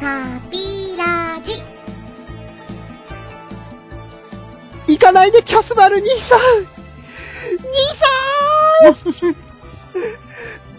[0.00, 1.50] パピラジ。
[4.92, 6.40] 行かないでキャスバル兄さん
[8.92, 9.36] 兄さん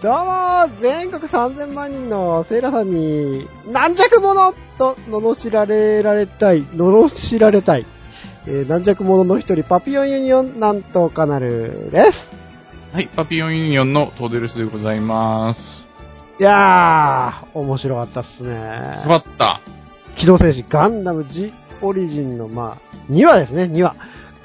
[0.00, 7.86] どうも、全国3000万人のセイラさんに、軟弱者と罵られられたい、罵られたい、
[8.46, 12.12] えー軟弱者の一人、パピヨンユニオンなんとかなるです。
[12.94, 15.79] はい、パピヨンユニオンのトーデルスでございます。
[16.40, 19.00] いやー、面白かったっすね。
[19.02, 19.60] すばった。
[20.18, 23.94] 機動戦士ガンダム G オリジンの、まあ、2話ですね、2話。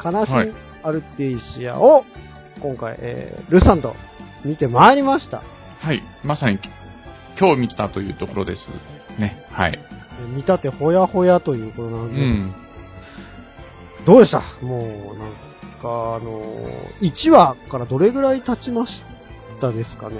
[0.03, 0.53] 悲しはいみ
[0.83, 2.03] アルテイシアを、
[2.61, 3.95] 今回、えー、ルサンと
[4.43, 5.41] 見てまいりました。
[5.79, 6.59] はい、まさに
[7.39, 8.59] 今日見たというところです。
[9.19, 9.79] ね、はい。
[9.79, 12.53] えー見たてほやほやということなので、うん。
[14.05, 14.41] どうでした？
[14.65, 15.31] もう、なん
[15.81, 18.91] か、あのー、1話からどれぐらい経ちまし
[19.61, 20.17] たですかね？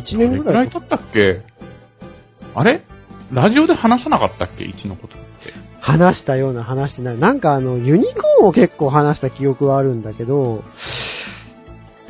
[0.00, 1.42] ?1 年ぐらいどれくらい経ったっけ？
[2.54, 2.82] あれ？
[3.32, 5.26] ラジオで話さなかったっけ ?1 のことって。
[5.80, 7.18] 話したような話してない。
[7.18, 10.62] なんかあの、ユニコーンを結構話した記憶はあるんだけど、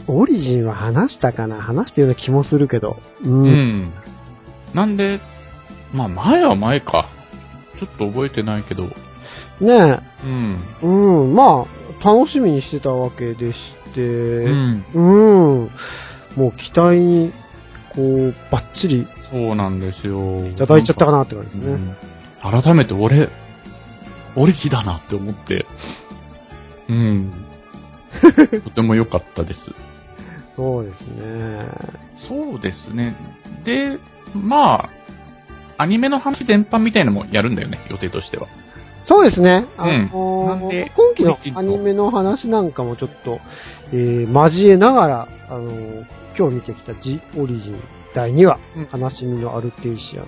[0.09, 1.61] オリジンは話したかな？
[1.63, 2.97] 話したような気もするけど。
[3.23, 3.43] うん。
[3.45, 3.93] うん。
[4.75, 5.21] なんで、
[5.93, 7.11] まあ前は前か。
[7.79, 8.85] ちょっと覚えてないけど。
[8.85, 10.65] ねうん。
[10.83, 10.87] え。
[10.87, 11.35] うん。
[11.35, 11.67] ま
[12.03, 13.59] あ、楽しみにしてたわけでし
[13.95, 14.85] て、うん。
[14.95, 15.71] うん。
[16.37, 17.33] もう期待に、
[17.95, 20.47] こう、バッチリそうなんですよ。
[20.47, 21.73] いただいちゃったかなって感じですね。
[21.73, 21.97] うん
[22.43, 23.29] 改めて俺、
[24.35, 25.67] オリジだなって思って、
[26.89, 27.33] うん。
[28.65, 29.61] とても良かったです。
[30.57, 31.67] そうですね。
[32.29, 33.15] そうですね。
[33.65, 33.99] で、
[34.35, 34.89] ま
[35.77, 38.47] あ、アニメの話全般みたいのもやるんだよね、予定としては。
[39.07, 39.67] そうですね。
[39.77, 43.41] あのうん今期のアニメの話なんかもちょっと、
[43.93, 46.05] えー交えながら、あのー
[46.36, 47.81] 今日見てきた G オリジン
[48.14, 50.27] 第2話、うん悲しみのアルテイシアの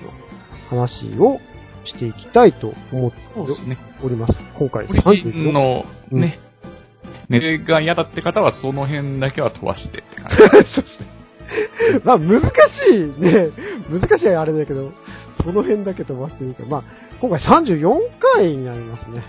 [0.71, 1.39] 話を
[1.85, 3.17] していきたいと思って。
[4.05, 4.35] おります。
[4.59, 6.33] 今回オリジ34ンのうん
[7.67, 10.37] が嫌だって方はその辺だけは飛ばしてって感じ。
[10.75, 11.07] そうですね。
[12.05, 12.45] まあ難し
[12.95, 13.51] いね。
[13.91, 14.93] 難しいあれだけど、
[15.43, 16.83] その辺だけ飛ばしてるから、まあ
[17.21, 18.01] 今回34
[18.35, 19.23] 回になりますね。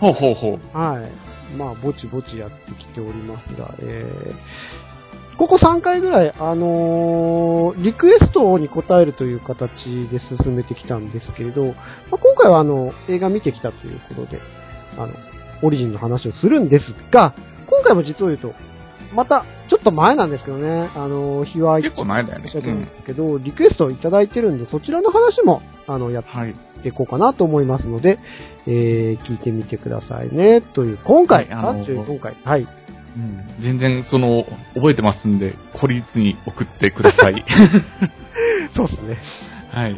[0.00, 0.78] ほうほうほう。
[0.78, 1.36] はい。
[1.56, 4.95] まあ、ぼちぼちやってきておりますが、えー、
[5.38, 9.68] ここ3回ぐらい、あのーリクエストに応えるという形
[10.10, 14.40] で進めてきたんですけれど、まあ、今回はあの、映画見てきたということで、
[14.96, 15.12] あの、
[15.62, 17.34] オリジンの話をするんですが、
[17.66, 18.54] 今回も実を言うと、
[19.14, 22.56] また、ちょっと前なんですけどね、あの、日は結構前だよね申し。
[22.56, 26.24] 訳ないんですけど、リクエストをいただいてるんで、そちらの話も、あの、やっ
[26.82, 28.18] ていこうかなと思いますので、
[28.66, 30.60] えー、聞いてみてくださいね。
[30.60, 32.36] という、今回、はいあの34回。
[32.44, 32.66] はい。
[33.16, 34.44] うん全然、その、
[34.74, 37.44] 覚えてますんで、懲りずに送ってください。
[38.76, 39.18] そうですね。
[39.72, 39.96] はい。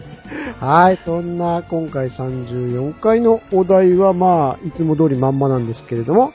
[0.61, 0.99] はい。
[1.05, 6.33] そんな、今回34回のお題は、まあ、いつも通りまんまなんですけれども、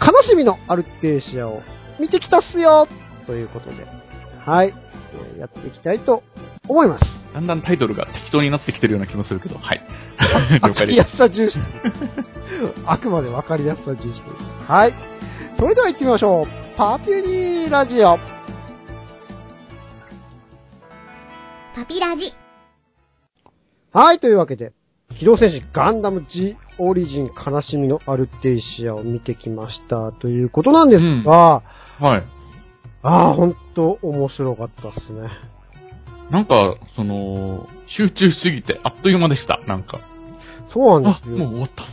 [0.00, 1.62] 悲しみのアルテーシアを
[1.98, 2.86] 見てきたっすよ
[3.26, 3.86] ということで、
[4.44, 4.74] はい。
[5.14, 6.22] えーやっていきたいと
[6.68, 7.04] 思います。
[7.34, 9.80] だんだんタイトルが適当になってきてるような気もするけど、はい。
[10.18, 10.78] わ 了解です。
[10.78, 11.58] かりやすさ重視。
[12.86, 14.22] あくまでわかりやすさ重視です。
[14.66, 14.94] はい。
[15.58, 16.46] それでは行ってみましょう。
[16.76, 18.18] パピュリーラジオ。
[21.74, 22.32] パピラジ。
[23.92, 24.72] はい、というわけで、
[25.18, 31.62] 機動戦士ガンダム G オリジン悲しみのアルテイシアを見てきましたということなんですが、
[32.00, 32.24] はい。
[33.02, 35.28] ああ、ほんと面白かったっすね。
[36.30, 39.60] なんか、その、集中しすぎて、あっという間でした。
[39.66, 40.00] なんか。
[40.72, 41.36] そうなんあで、すよ。
[41.38, 41.84] もう終わった。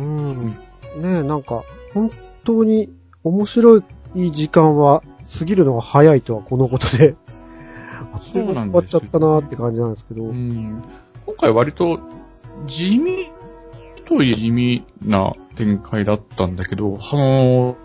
[0.00, 0.46] うん。
[0.46, 0.56] ね
[1.02, 1.62] え、なんか、
[1.92, 2.10] 本
[2.44, 2.88] 当に
[3.24, 3.82] 面白い
[4.14, 5.02] 時間は
[5.38, 7.16] 過ぎるのが早いとはこのことで、
[8.12, 10.82] あっという間に終わっちゃったなーって感じなんですけど、うん。
[11.26, 11.98] 今回割と、
[12.66, 13.30] 地味
[14.08, 17.76] といえ地味な展開だったんだけど、あの、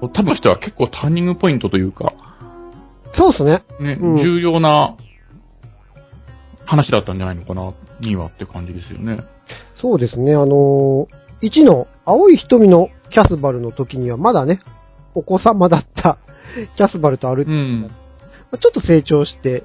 [0.00, 2.14] 多分としては結構ターニングポイントというか、
[3.14, 3.64] そうですね。
[3.80, 4.96] ね、うん重要な
[6.64, 9.20] 話だったんじゃないのかな、2話って感じですよね。
[9.80, 14.60] そうですね、あのー、1の青い瞳のキャスバルの時にはまだね、
[15.14, 16.18] お子様だった
[16.76, 17.82] キャスバルとアルティシア、うん。
[17.82, 17.88] ま
[18.52, 19.64] あちょっと成長して、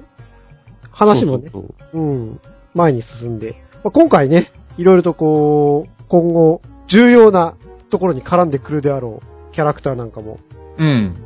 [0.90, 2.40] 話もね、そうそうそううん、
[2.74, 7.56] 前に進んで、まあ、今回ね、いろいろとこう、今後、重要な
[7.90, 10.38] ところに絡んでくるであろうキャラクターなんかも
[10.78, 11.16] うん。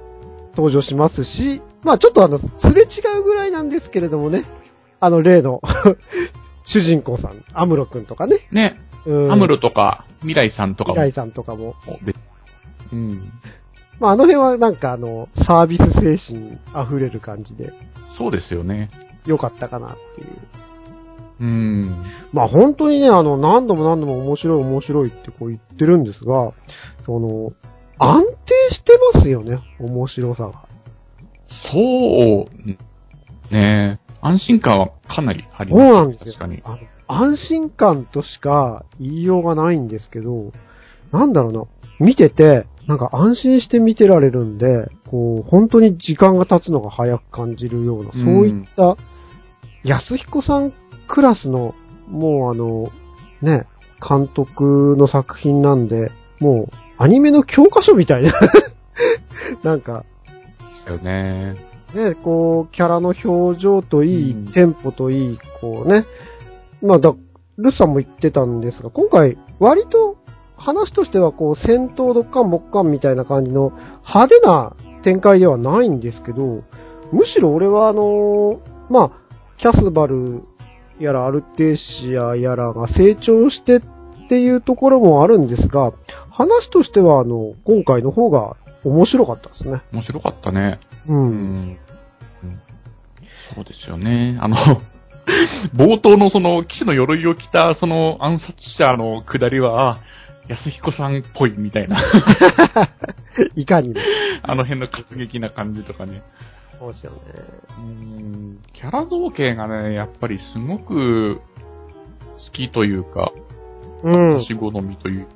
[0.57, 2.45] 登場しますし、まあちょっとあの、す
[2.75, 4.45] れ違うぐらいなんですけれどもね、
[5.01, 5.61] あの例の
[6.67, 8.77] 主人公さん、アムロくんとかね、ね、
[9.07, 11.75] うんアムロとか、未来さんとかも未来さんとかも、
[12.05, 12.15] で
[12.93, 13.33] うん。
[14.01, 17.73] まああの辺はなんかあの、サービス精神溢れる感じで、
[18.19, 18.91] そうですよね。
[19.27, 20.29] 良かったかなっていう。
[21.41, 22.05] うん。
[22.33, 26.53] まあ本当にね、あの、何度も何度も面白い面白いってこう言ってるんですが、
[27.07, 27.53] その、
[27.99, 30.69] 安定してますよね、面白さが。
[31.73, 32.47] そ
[33.51, 35.97] う、ね安心感はかなりありそうます。
[35.97, 36.63] なんですよ確かに。
[36.65, 40.53] あの安心感としか言いようがないんですけど、
[41.13, 41.65] なんだろうな、
[41.99, 48.97] 見てて、なんか安心して見てられるんで、こう、本当に時間が経つのが早く感じるような、うんそういった、
[49.85, 50.73] 安彦さん
[51.09, 51.75] クラスの、
[52.09, 52.91] もうあの、
[53.43, 53.67] ね、
[54.07, 58.33] 監督の作品なんで、もう、アニメの教科書みたいな、
[59.65, 60.05] なんか、
[60.87, 61.57] だよね。
[61.95, 66.07] ね、こう、キャラの表情といい、うんテンポといい、こうね。
[66.83, 67.15] まあ、だ、
[67.57, 70.17] ルスさんも言ってたんですが、今回、割と、
[70.57, 73.71] 話としては、こう、戦闘ドッカンボッカンみたいな感じの
[74.05, 76.63] 派手な展開ではないんですけど、
[77.13, 78.59] むしろ俺はあのー
[78.91, 79.11] まあ、
[79.59, 80.43] キャスバル
[81.01, 85.93] やらアルテシアやらが成長してっていうところもあるんですが、
[86.31, 89.83] 話としてはあの、今回の方が面白かったですね。
[89.93, 90.81] 面白かったね。
[91.09, 91.15] う。
[91.15, 91.31] うんん。
[91.31, 91.33] う
[91.67, 91.79] ん
[93.55, 94.39] そうですよね。
[94.41, 94.57] あの、
[95.75, 100.01] 冒頭のその、騎士の鎧を着た、その暗殺者の下りは、あ
[100.49, 102.03] 安彦さんっぽいみたいな、
[103.55, 103.95] いかにも。
[104.43, 106.23] あの辺の活劇な感じとかね。
[106.79, 107.19] そうですよね。
[107.79, 111.43] うん、キャラ造形がね、やっぱりすごく好
[112.53, 113.33] きというか、
[114.03, 114.43] うん。
[114.43, 115.27] 私好みという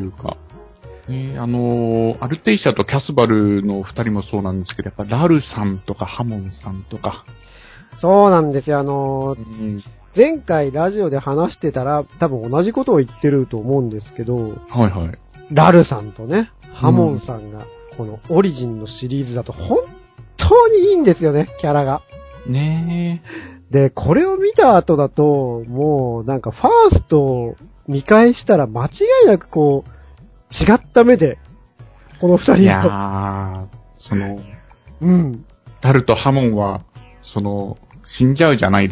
[0.00, 0.36] いうか、
[1.08, 7.24] ね、あのーアルテイシャとキャスバルの二人もそうなんですけど、やっぱラルさんとかハモンさんとか、
[8.00, 8.78] そうなんですよ。
[8.78, 9.84] あのー、うん、
[10.16, 15.18] 前回ラジオで話してたら、多分同じことを言ってると思うんですけど、はいはい。
[15.50, 19.78] ラルさんとね、ハモンさんが、このオリジンのシリーズだと本
[20.36, 22.02] 当にいいんですよね、キャラが。
[22.46, 23.22] ね
[23.70, 27.56] で、これを見た後だと、もうなんかファーストを
[27.86, 28.90] 見返したら間違
[29.24, 29.90] いなくこう、
[30.54, 31.38] 違った目で、
[32.20, 32.62] この二え。
[32.62, 32.94] いや人と。
[32.94, 33.66] ー、
[34.08, 34.40] その、
[35.00, 35.44] うん。
[35.82, 36.84] ダルとハモンは、
[37.34, 37.78] その、
[38.18, 38.88] 死んじゃうじゃない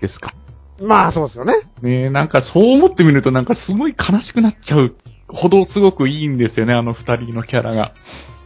[0.00, 0.34] ですか。
[0.80, 1.54] まあそうですよね。
[1.82, 4.94] ねえ、なんかそう思ってみるとなんかすごい悲しくなっちゃう
[5.28, 7.92] ほどすごくいいんですよね、あの二人のキャラが。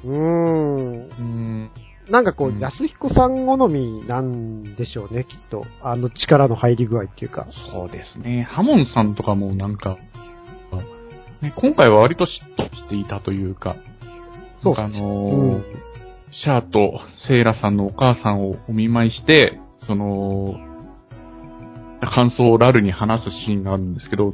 [0.04, 0.16] うーん。
[0.16, 1.70] うん。
[2.10, 5.64] なんかこう、うん安彦さん好みなんでしょうね、きっと。
[5.82, 7.46] あの力の入り具合っていうか。
[7.72, 8.42] そうですね。
[8.50, 9.98] ハモンさんとかもなんか、
[11.40, 13.76] ね、今回は割と嫉妬していたというか、
[14.62, 15.64] そうかあのーうん
[16.32, 20.54] シャアとセイラさんのお母さんをお見舞いして、その、
[22.00, 24.32] 感想をラルに話すシーンがあるんですけど、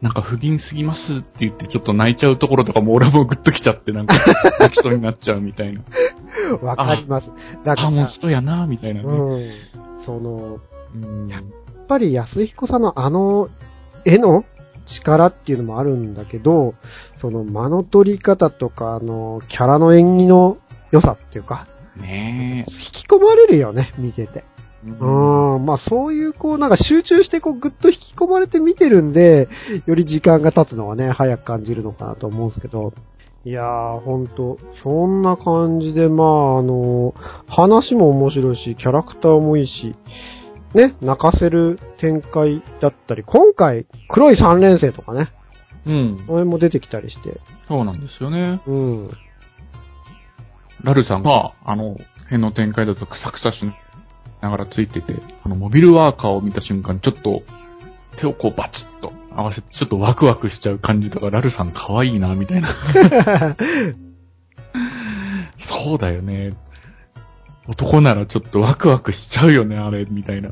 [0.00, 4.14] なんか不憫すぎますって言ってちょっと泣いちゃうところとかも俺もグッときちゃってなんか
[4.60, 5.82] 泣きそうになっちゃうみたいな。
[6.62, 7.28] わかります。
[7.64, 9.08] だかあ、もうら、人やな、みたいなね。
[9.08, 9.50] うん。
[10.06, 10.58] その、
[10.94, 11.42] うんやっ
[11.88, 13.48] ぱり安彦さんのあの
[14.04, 14.44] 絵の
[14.86, 16.74] 力っていうのもあるんだけど、
[17.16, 20.58] その間の取り方とか、あの、キャラの演技の
[20.90, 21.66] 良さっていうか、
[21.96, 24.44] ね引き込まれるよね、見てて。
[24.86, 24.90] え。
[24.90, 29.48] うん、まあそういうこう、なんか集中してこう、ぐっと引き込まれて見てるんで、
[29.86, 32.92] より時間が経つのはね、早く感じるのかなと思うんですけど、
[33.44, 37.14] いやー、ほんと、そんな感じで、まあ、あの、
[37.48, 39.96] 話も面白いし、キャラクターもいいし、
[40.74, 45.32] ね、泣かせる展開だったり、今回、黒い三連星とかね、
[45.86, 46.24] うん。
[46.26, 48.60] それも出てきたりして、そうなんですよね。
[48.66, 49.10] うん。
[50.84, 53.64] ラルさんが、あの、辺の展開だとくさくさし
[54.40, 57.42] ながらついてて、あの、モビルワーカーを見た瞬間、ちょっと、
[58.20, 62.74] 手をこうバチッと合わせて、ちょっとワクワクしちゃう感じとか、ラルさん可愛いな、みたいな。
[65.84, 66.54] そうだよね。
[67.68, 70.50] 男ならちょっとワクワクしちゃうよね、あれ、みたいな。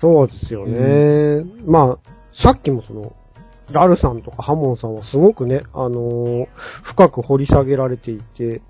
[0.00, 1.44] そうですよね。
[1.66, 2.08] まあ、
[2.42, 3.14] さっきもその、
[3.70, 6.46] ラルさんとかハモンさんはすごくね、あのー
[6.84, 8.62] 深く掘り下げられていて、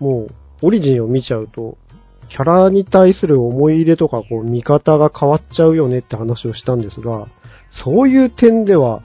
[0.00, 0.26] も
[0.62, 1.76] う、オリジンを見ちゃうと、
[2.30, 7.26] キャラに対する思い入れとか、こう、見方が変わっちゃうよねって話をしたんですが、
[7.84, 9.02] そういう点では、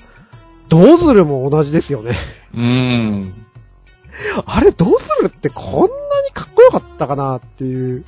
[0.69, 2.17] ドーズルも同じですよね。
[2.53, 3.33] うーん。
[4.45, 5.89] あれ、ドーズルってこんなに
[6.33, 8.05] かっこよかったかなっていう、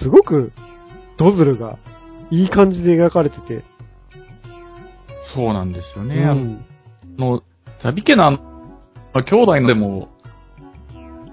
[0.00, 0.52] すごく、
[1.16, 1.78] ドズルが
[2.30, 3.62] いい感じで描かれてて、
[5.34, 6.24] そうなんですよね。
[6.24, 6.64] あうん
[7.18, 7.42] の、
[7.82, 8.38] ザビ家の
[9.14, 10.08] 兄弟でも、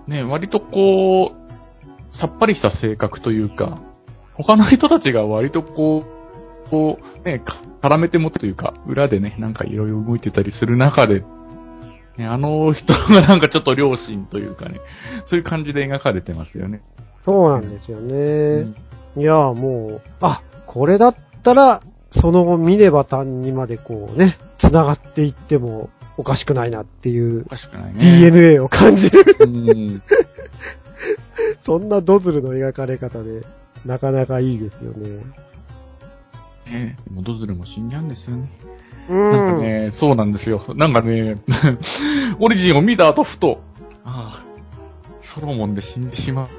[0.08, 3.82] ね、割とこう、さっぱりした性格というか、
[4.34, 6.06] 他の人たちが割とこ
[6.68, 11.24] う、こう、ね、か絡めてもというか、裏でね、なんかいろいろ動いてたりする中で、
[12.18, 14.80] ね、あの人がなんかちょっと良心というかね、
[15.30, 16.82] そういう感じで描かれてますよね。
[17.26, 18.14] そうなんですよね。
[18.14, 18.76] うん
[19.18, 21.82] いや、もう、あ、これだったら、
[22.22, 25.90] その後見れば単にまでこうね、繋がっていっても
[26.22, 28.30] おかしくないなっていうおかしくないね。
[28.30, 29.38] DNA を感じる。
[29.40, 30.04] うん。
[31.66, 33.42] そんなドズルの描かれ方で、
[33.88, 35.24] なかなかいいですよね。
[36.68, 38.52] ねでもドズルも死んじゃうんですよね。
[39.10, 40.64] うなんかね、そうなんですよ。
[40.76, 41.38] なんかね、
[42.40, 43.64] オリジンを見た後ふと、
[44.06, 44.46] ああ、
[45.34, 46.50] ソロモンで死んでしま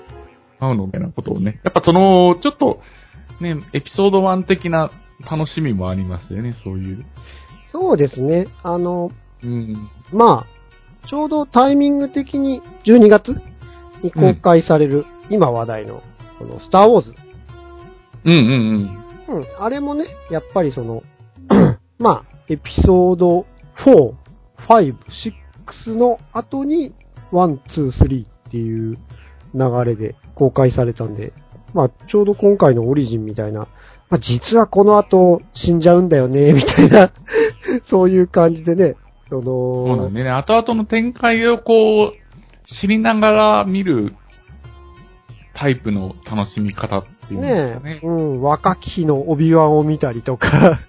[0.61, 1.61] うのみたいなことをね。
[1.63, 2.81] やっぱその、ちょっと、
[3.41, 4.91] ね、エピソード1的な
[5.31, 7.05] 楽しみもありますよね、そういう。
[7.73, 8.49] そうですね。
[8.63, 9.11] あの、
[9.45, 9.91] うん。
[10.13, 13.29] まあ、ちょうどタイミング的に12月
[14.03, 16.03] に公開される、今話題の、
[16.39, 17.15] このスターウォーズ。
[18.25, 21.03] うんうんうん、あれもね、やっぱりその、
[21.99, 23.47] まあ、エピソード
[23.85, 24.13] 4、
[24.69, 24.95] 5、
[25.87, 26.95] 6の後に、
[27.33, 28.99] 1、2、3っていう
[29.55, 31.33] 流れで公開されたんで、
[31.75, 33.61] まあ、ちょうど今回のオリジンみたいな、
[34.11, 37.11] まあ、実はこの後死んじゃうんだよね、みたいな、
[37.89, 38.97] そういう感じでね、
[39.33, 44.15] その、そうなんでね、後々の展開をこう、知りながら見る
[45.55, 47.95] タイプの楽しみ方っていうんですかね。
[47.95, 50.81] ねうん、若き日のオビワンを見たりとか、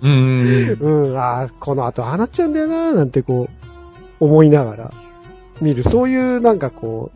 [0.00, 1.08] うんうんうん。
[1.10, 3.48] うん、ああ、この後ああなっちゃうんだよな、なんてこ
[4.20, 4.92] う、思いながら。
[5.60, 7.10] 見る、そういうなんかこ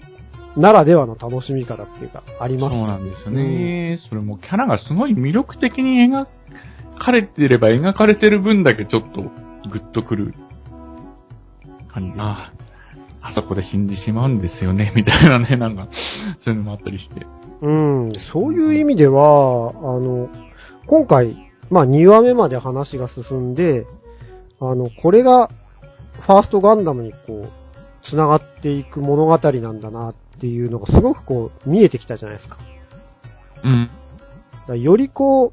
[0.57, 2.87] う、ならではの楽しみ方っていうか、ありそうます。
[2.89, 4.01] なんですよね。
[4.09, 6.27] それもキャラがすごい魅力的に描
[6.99, 9.23] かれてれば描かれてる分だけちょっと
[9.71, 10.35] グッとくる
[11.93, 12.21] 感じ。
[12.21, 12.53] あ
[13.23, 15.89] あ、あそこで死んでしまうんですよね、 みたいなね、なんか、
[16.41, 17.27] そういうのもあったりして。
[17.61, 20.29] うん、そういう意味では、あの、
[20.87, 21.37] 今回、
[21.71, 23.87] まあ2話目まで話が進んで、
[24.61, 25.49] あの、これが、
[26.27, 32.59] ファーストガンダムにこう、繋がっていく物語なんだなっていうのがすごくこう、見えてきたじゃないですか。
[33.65, 33.91] うん。
[34.53, 35.53] だからよりこ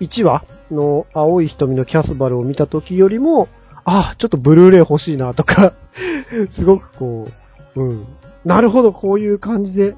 [0.00, 3.48] う、1話の青い瞳のキャスバルを見た時よりも、
[3.84, 5.74] あ、ちょっとブルーレイ欲しいなとか、
[6.54, 7.28] すごくこ
[7.76, 8.06] う、うん。
[8.44, 9.94] なるほど、こういう感じで、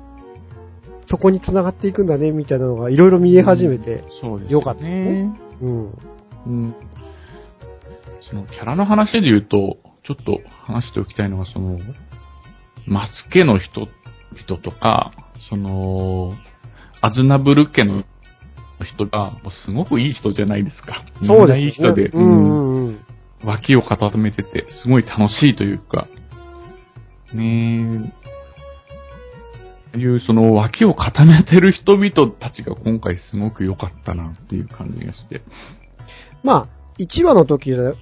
[1.08, 5.38] そこに繋がっていくんだね、みたいなのがいろいろ見え始めて、そうですよかったですね。
[5.62, 5.98] うん。
[6.46, 6.74] うん。
[8.30, 11.78] そのキャラの話で言うと、ちょっと話しておきたいのが、その、
[12.86, 13.88] マスケの人、
[14.36, 15.12] 人とか、
[15.50, 16.34] その、
[17.00, 18.04] アズナブル家の
[18.84, 19.32] 人が、
[19.66, 21.04] すごくいい人じゃないですか。
[21.26, 21.88] そうないいですね。
[21.88, 22.98] 人で、うんうんうん。
[23.44, 26.08] 脇を固めてて、すごい楽しいというか、
[27.32, 28.12] ね
[29.94, 35.42] え、いうその脇を固めてる人々たちが今回すごく良かったなっていう感じがして。
[36.42, 37.92] まあ、1話の時は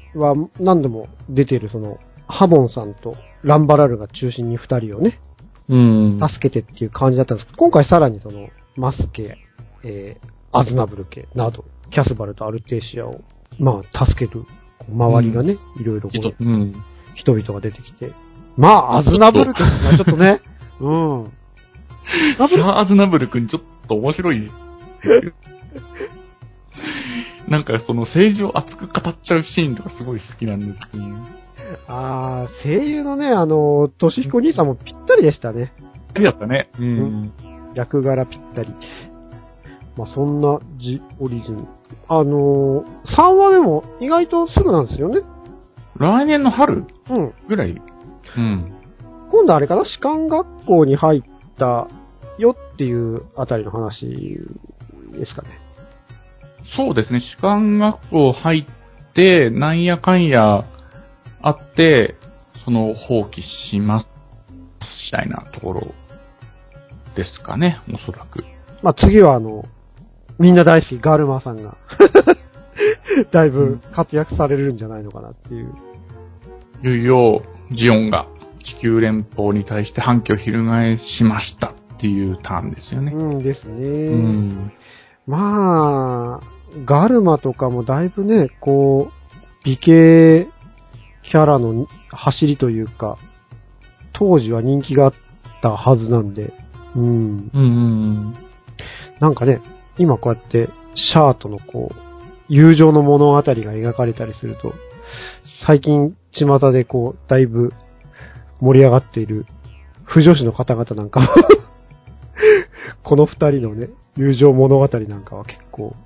[0.58, 5.20] 何度も出てるその、ハボンさんとランバラルが中心に2人をね、
[5.68, 6.20] うん。
[6.20, 9.38] 助けてっていう感じだったんですけど、今回さらにその、マスケ、
[9.84, 13.20] えー、アズナブル家など、キャスバルとアルテーシアを、
[13.58, 14.44] まあ、助ける、
[14.88, 16.74] 周りがね、いろいろこ人う、うん。
[17.14, 18.12] 人々が出てきて、
[18.56, 20.40] まあ、アズナブル家ってのはちょっとね、
[20.80, 21.24] うん。
[22.38, 24.50] アズシャア・アズナブル君ちょっと面白い。
[27.48, 31.04] なんかその政治を熱く語っちゃうシーンとかすごい好きなんですけど、
[31.86, 35.72] あー、声優のね、あの、としひこ兄さんもぴったりでしたね。
[36.14, 36.70] ありだったね。
[36.78, 37.32] うん。
[37.74, 38.68] 役柄ぴったり。
[39.96, 41.68] まあ、そんなジオリジン。
[42.08, 42.84] あのー、
[43.16, 45.20] 3話目も意外とすぐなんですよね。
[45.96, 46.86] 来年の春？
[47.10, 47.34] うん。
[47.48, 47.80] ぐらい？
[48.36, 48.72] うん。
[49.30, 49.84] 今度あれかな？
[49.84, 51.22] 士官学校に入っ
[51.58, 51.88] た
[52.38, 54.06] よっていうあたりの話
[55.12, 55.48] ですかね。
[56.76, 57.20] そうですね。
[57.20, 60.64] 士官学校入って、なんやかんや
[61.42, 62.16] あって、
[62.64, 64.06] その放棄します、
[64.50, 64.56] み
[65.10, 65.80] たいなところ
[67.14, 67.80] ですかね。
[67.92, 68.44] おそらく。
[68.82, 69.64] まあ、次はあの、
[70.42, 71.76] みんな大好きガルマさんが、
[73.30, 75.72] だいぶ活躍されるんじゃないのかなっていう。
[76.82, 78.26] いよいよ、ジオンが
[78.64, 83.12] 地球連邦に対して反旗を翻しましたっていうターンですよね。
[83.12, 83.86] うんですね。
[84.08, 84.72] うん。
[85.28, 86.46] まあ、
[86.86, 89.12] ガルマとかもだいぶね、こう、
[89.64, 90.48] 美形
[91.22, 93.16] キャラの走りというか、
[94.12, 95.12] 当時は人気があっ
[95.62, 96.52] たはずなんで、
[96.96, 97.02] うん。
[97.04, 98.34] うんうん
[99.20, 99.60] なんかね、
[99.98, 101.94] 今こうやって、シャアとのこう、
[102.48, 104.74] 友情の物語が描かれたりすると、
[105.66, 107.72] 最近、巷でこう、だいぶ
[108.60, 109.46] 盛り上がっている、
[110.04, 111.34] 不女子の方々なんか
[113.02, 115.96] この二人のね、友情物語なんかは結構、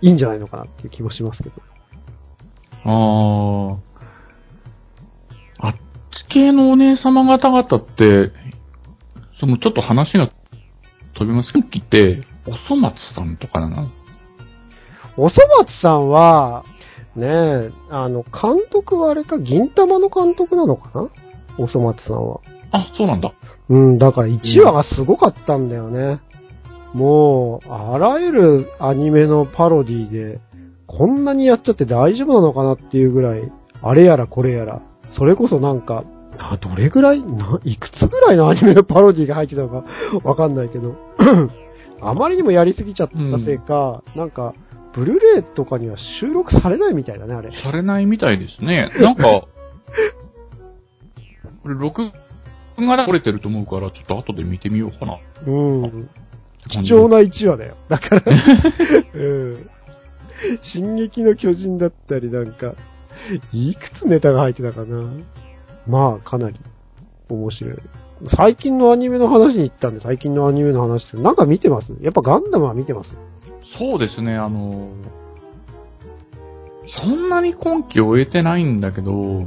[0.00, 1.62] いいんじゃないのかなっていう気もしますけど。
[2.84, 3.78] あ
[5.60, 5.68] あ。
[5.68, 5.78] あっち
[6.28, 8.32] 系のお姉様方々って、
[9.38, 10.30] そのちょっと話が
[11.14, 13.90] 飛びますけど、って、おそ松さんとかだな。
[15.16, 16.64] おそ松さんは、
[17.14, 21.10] ねえ、あの、監督はあれか、銀玉の監督なのかな？
[21.58, 22.40] おそ松さんは。
[22.70, 23.32] あ、そうなんだ。
[23.68, 26.20] うん、だから1話がすごかったんだよね。
[26.94, 30.40] もう、あらゆるアニメのパロディで、
[30.86, 34.82] こんなにやっちゃって大丈夫なのかなっていうぐらい、あれやらこれやら、
[35.16, 36.04] それこそなんか、
[36.38, 39.84] あどれぐらい、な、いくつぐらいのアニメのパロディが入ってたのか
[40.24, 40.96] わかんないけど、
[42.02, 44.54] あまりにもやりすぎちゃったせいか、なんか、
[44.94, 47.50] ブルーレイとかには収録されないみたいだね、あれ。
[47.62, 48.90] されないみたいですね。
[49.00, 49.22] なんか、
[51.62, 52.10] これ録
[52.78, 55.18] 画で撮れてると思うから、ちょっと後で見てみようかな。
[55.46, 55.50] う
[55.86, 56.10] ん。
[56.68, 57.76] 貴重な1話だよ。
[57.88, 58.22] だから、
[59.14, 59.70] うん。
[60.74, 62.74] 進撃の巨人だったりなんか、
[63.52, 65.08] いくつネタが入ってたかな。
[65.86, 66.56] まあ、かなり
[67.28, 67.74] 面白い。
[68.36, 73.10] 最近のアニメの話に行ったんで、最近のアニメの話って、なんか見てますやっぱガンダムは見てます
[73.78, 74.90] そうですね、あの、
[77.00, 79.44] そんなに今期終えてないんだけど、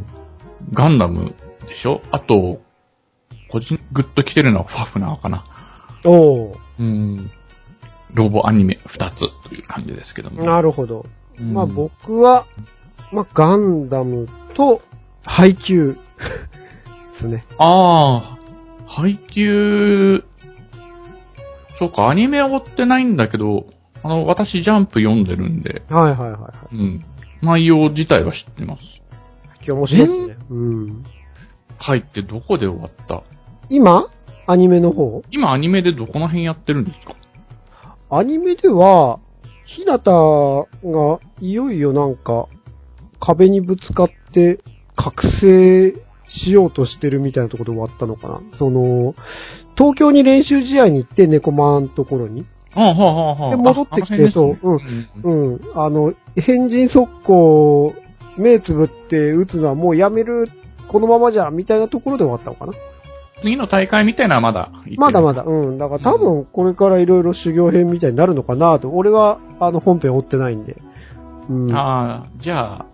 [0.74, 1.36] ガンダム
[1.68, 2.02] でしょ？
[2.12, 2.60] あと、
[3.52, 5.46] 個人グッと来てるのはファフナーかな。
[6.06, 7.32] おー、うん。
[8.14, 10.44] ロボアニメ2つという感じですけども。
[10.44, 11.06] なるほど。
[11.40, 12.46] うんまあ僕は、
[13.12, 14.82] まあガンダムと
[15.24, 16.00] 配給で
[17.20, 17.46] すね。
[17.58, 18.35] ああ、
[18.96, 20.24] 配給、
[21.80, 23.66] そうか、アニメは追ってないんだけど、
[24.04, 26.76] あの、私ジャンプ読んでるんで、はいはいはいはい。
[26.76, 27.06] うん。
[27.42, 28.82] 内容自体は知ってます。
[29.58, 30.46] 今日面白いですね。
[30.50, 31.04] うん。
[31.78, 33.24] はいってどこで終わった？
[33.70, 34.10] 今？
[34.48, 35.24] アニメの方？
[35.30, 37.16] 今アニメでどこの辺やってるんですか？
[38.10, 39.20] アニメでは、
[39.66, 42.48] ひなたがいよいよなんか
[43.20, 44.60] 壁にぶつかって
[44.96, 46.02] 覚醒
[46.44, 48.42] しようとしてるみたいなところで終わったのかな。
[48.58, 49.16] その、
[49.78, 52.46] 東京に練習試合に行って猫マンところに。
[52.74, 53.50] はあ、はあ、はあ。
[53.52, 54.60] で戻ってきてそう
[55.24, 55.54] うん。
[55.54, 55.62] うん。
[55.76, 57.94] あの、変人速攻、
[58.38, 60.50] 目つぶって打つのはもうやめる、
[60.90, 62.74] このままじゃ、みたいなところで終わったのかな。
[63.42, 65.78] 次の大会みたいなのはまだまだまだ、うん。
[65.78, 68.90] だから多分これからいろいろ修行編みたいになるのかなと。
[68.90, 70.78] 俺は、あの、本編追ってないんで。
[71.50, 71.72] うん。
[71.72, 72.86] ああ、じゃあ、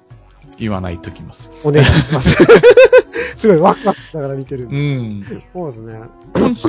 [0.62, 1.40] 言わないときます。
[1.64, 2.30] お願いします。
[3.42, 4.66] すごいワクワクしながら見てる。
[4.66, 5.24] うん。
[5.54, 6.00] そうですね。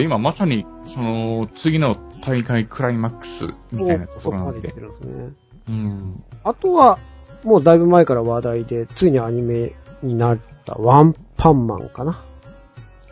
[0.02, 5.32] 今まさに、その、次の大会クライマックスみたいなとそこころなんでですね。
[5.68, 6.24] うん。
[6.44, 6.98] あとは、
[7.44, 12.22] もうだいぶ前から話題で、ついにアニメになったワンパンマンかな。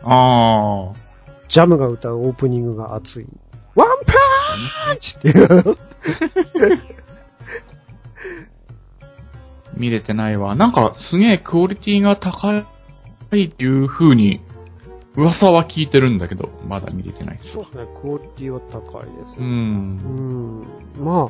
[0.03, 0.93] ああ。
[1.49, 3.27] ジャムが歌うオープニングが熱い。
[3.75, 4.13] ワンパ
[4.93, 5.77] ンチ っていう。
[9.81, 10.55] 見れてないわ。
[10.55, 14.41] なんか、すげえクオリティが高いっていう風に、
[15.17, 17.53] 噂は聞いてるんだけど、まだ見れてないです。
[17.53, 19.41] そうですね、クオリティは高いですう。
[19.41, 19.43] ね。
[19.43, 19.97] うん
[20.61, 20.65] ん。
[20.99, 21.29] ま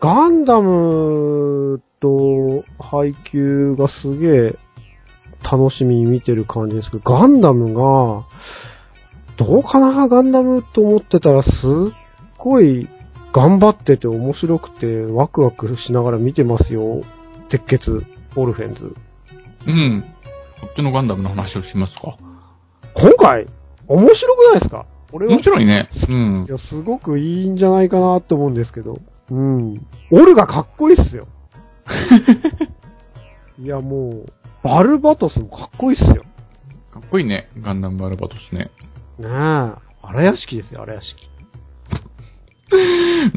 [0.00, 4.58] ガンダムと配給がすげえ
[5.42, 8.24] 楽しみに見てる感じですけど、ガンダムが、
[9.38, 10.08] どうかな？
[10.08, 11.52] ガンダムと思ってたらすっ
[12.38, 12.88] ごい
[13.32, 17.02] 頑張ってて面白くてワクワクしながら見てますよ。
[17.52, 18.02] 鉄血、
[18.34, 18.96] オルフェンズ。
[19.66, 20.02] うん。
[20.62, 22.16] こっちのガンダムの話をしますか。
[22.94, 23.46] 今回、
[23.88, 24.86] 面白くないですか？
[25.12, 25.90] 俺は面白いね。
[26.08, 26.50] うんい。
[26.50, 28.96] や、すごくいいんじゃないかなって思うんですけど。
[29.30, 29.86] うん。
[30.10, 31.28] オルがかっこいいっすよ。
[33.62, 34.26] いや、もう、
[34.64, 36.24] バルバトスもかっこいいっすよ。
[36.90, 37.50] かっこいいね。
[37.60, 38.70] ガンダムバルバトスね。
[39.18, 39.28] ねえ。
[40.02, 41.28] 荒屋敷ですよ、荒屋敷。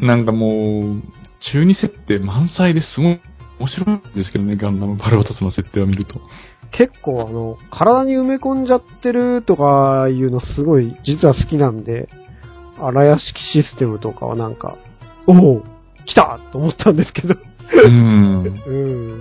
[0.00, 1.02] なんかもう、
[1.52, 3.20] 中二設定満載ですごい
[3.58, 6.20] 面白いんですけどね、ガンダムバルバトスの設定を見ると。
[6.72, 12.08] 結構あの、体に埋め込んじゃってるとかいうのすごい実は好きなんで、
[12.78, 14.76] 荒屋敷システムとかはなんか、
[15.26, 15.62] おお
[16.04, 17.34] 来たと思ったんですけど。
[17.84, 18.62] うん。
[18.66, 19.20] うん。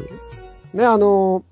[0.74, 1.43] ね、あの、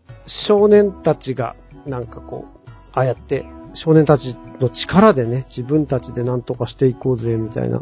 [0.47, 7.81] 少年たちが、なんかこう、ああやって、少年たちの力でね、自分たちでなんとかしていこうぜ、みたいな。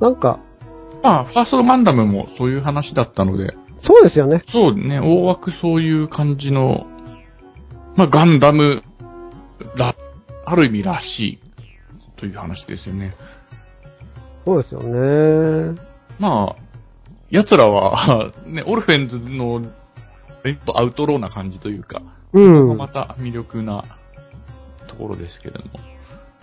[0.00, 0.40] なんか、
[1.02, 4.44] まあ、ファーストガンダムもそういう話だったので、そうですよね。
[4.52, 6.86] そうね、大枠そういう感じの、
[7.96, 8.82] まあ、ガンダム
[9.76, 9.94] ら、
[10.44, 11.40] ある意味らしい、
[12.18, 13.14] という話ですよね。
[14.44, 15.80] そうですよね。
[16.18, 16.56] まあ、
[17.30, 19.62] 奴らは、 ね、オルフェンズの、
[20.44, 22.40] えっと、アウトローな感じというか、う
[22.74, 22.76] ん。
[22.76, 23.84] また魅力な
[24.88, 25.64] ところですけれど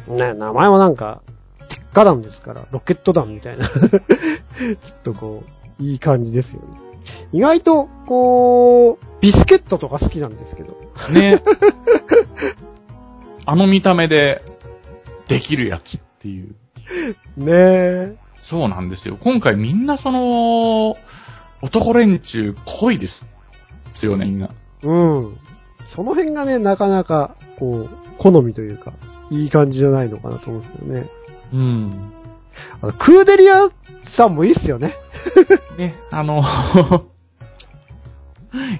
[0.08, 0.18] も。
[0.18, 1.22] ね、名前はなんか、
[1.70, 3.70] 鉄火弾ですから、ロケット弾みたいな。
[3.70, 5.44] ちょっとこ
[5.80, 6.89] う、いい感じですよね。
[7.32, 10.78] 意外と、こう、ビスケットとか好きなんですけど。
[11.12, 11.44] ね。
[13.46, 14.42] あの見た目で、
[15.28, 16.56] できるやつっていう。
[17.38, 18.16] ねえ。
[18.50, 19.18] そうなんですよ。
[19.22, 20.96] 今回みんなその、
[21.62, 23.10] 男連中濃いで
[24.00, 24.50] すよね、みんな。
[24.84, 25.38] うん。
[25.96, 28.94] その辺がね、なかなか、こう、好みというか、
[29.32, 31.10] いい感じじゃないのかなと思うんですよね。
[31.54, 32.12] うん。
[32.82, 33.70] あのクーデリア
[34.18, 34.96] さんもいいっすよね。
[35.78, 36.44] ね、あの、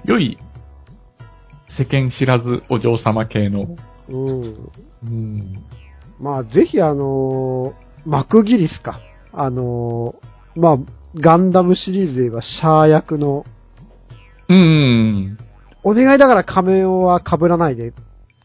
[0.04, 0.38] 良い
[1.78, 3.76] 世間知らずお嬢様系の。
[4.08, 4.70] うん。
[5.04, 5.64] うん。
[6.20, 9.00] まあ、ぜひあのーマクギリスか。
[9.32, 10.78] あのーまあ、
[11.14, 13.44] ガンダムシリーズで言えば、シャア役の、
[14.48, 15.38] うん。
[15.82, 17.92] お願いだから仮面は被らないで、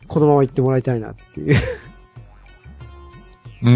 [0.07, 1.55] このまま行ってもらいたいなっていう。
[3.63, 3.69] うー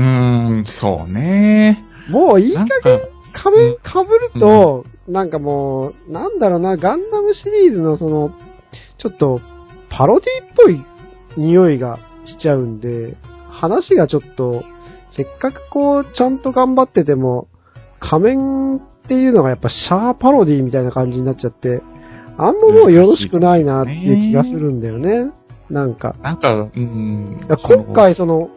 [0.61, 1.83] ん、そうね。
[2.09, 2.69] もういい加減
[3.31, 8.31] か、仮面被ると、なんかもう、なんだろうな、ガンダムシリーズのその、
[8.99, 9.41] ちょっと、
[9.89, 10.81] パロディっぽい
[11.37, 13.17] 匂いがしちゃうんで、
[13.49, 14.63] 話がちょっと、
[15.15, 17.47] せっかくこう、ちゃんと頑張ってても、
[17.99, 21.81] 仮面っていうのがやっぱシャーパロディみたいな感じになっちゃって、
[22.37, 25.31] あんまもうよろしくないなっていう気がするんだよね。
[25.69, 26.15] なんか。
[26.21, 27.39] なんか、うん。
[27.47, 28.49] 今回その、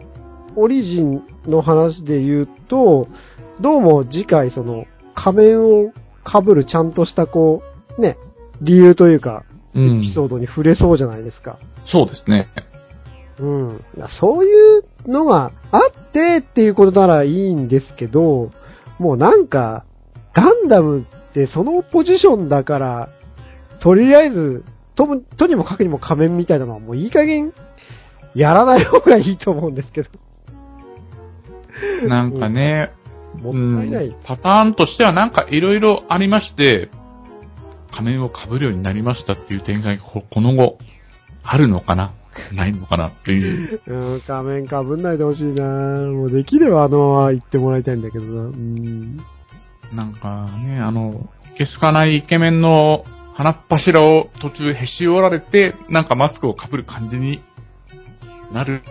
[0.55, 3.09] オリジンの話で言うと、
[3.63, 5.93] どうも次回その、仮面を
[6.27, 7.63] 被るちゃんとしたこ
[7.97, 8.19] う、ね、
[8.61, 11.61] 理由というか、エピソードに触れそうじゃないですか。
[11.87, 12.49] そうですね。
[13.39, 13.85] うん。
[14.21, 18.51] そういうのがあってっていうことならいいんですけど、
[18.99, 19.85] もうなんか、
[20.35, 23.11] ガンダムってそのポジションだから、
[23.81, 24.65] とりあえず、
[24.97, 27.53] とも、とにもかくにも仮面みたいなのはもういい加減、
[28.35, 30.11] やらない方がいいと思うんですけど。
[32.09, 32.91] なんかね、
[33.37, 34.07] もったいない。
[34.07, 36.91] うんパターンとしてはなんかいろいろありまして、
[37.93, 40.79] 仮面を被るようになりましたっていう展開がここの後、
[41.43, 42.15] あるのかな？
[42.55, 43.83] ないのかなっていう。
[43.87, 48.45] うん、仮面かぶんないでほしいなもうできればあの言ってもらいたいんだけどな。
[48.45, 49.19] うん。
[49.95, 57.43] なんかね、あの、消すかないイケメンの鼻っ柱を途中へし折られて、なんかマスクを被る感じに
[58.53, 58.83] なる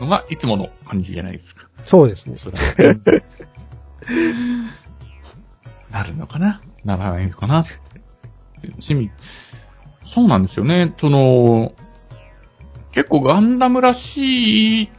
[0.00, 1.68] のがいつもの感じじゃないですか。
[1.88, 2.36] そうですね。
[2.42, 2.74] それは
[5.90, 6.60] なるのかな？
[6.84, 7.64] ならないのかな？
[8.62, 9.10] 趣味。
[10.14, 10.94] そうなんですよね。
[11.00, 11.72] その、
[12.92, 14.90] 結構ガンダムらしい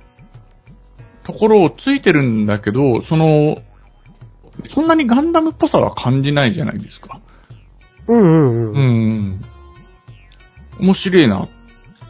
[1.25, 3.57] ところをついてるんだけど、その、
[4.73, 7.19] そんなにガンダムっぽさは感じないじゃないですか。
[8.07, 9.29] うんうんううん。
[9.31, 9.45] ん。
[10.79, 11.47] 面白いな。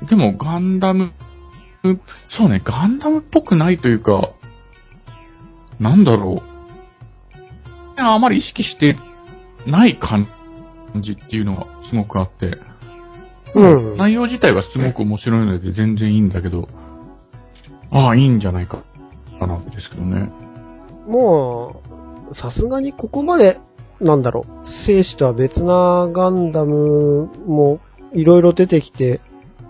[0.09, 1.11] でもガンダム、
[2.37, 4.29] そうね、ガンダムっぽくないというか、
[5.79, 6.56] なんだろう。
[7.97, 8.97] あまり意識して
[9.65, 10.27] ない感
[11.01, 12.57] じっていうのがすごくあって、
[13.55, 13.97] うんうん。
[13.97, 16.67] 内容自体はすごく面白いので全然いいんだけど、
[17.91, 18.83] ああ、いいんじゃないか、
[19.39, 20.29] かなわけですけどね。
[21.07, 21.81] も
[22.31, 23.59] う、さすがにここまで、
[24.01, 24.45] なんだろう、
[24.85, 27.79] 生死とは別なガンダムも
[28.13, 29.21] いろいろ出てきて、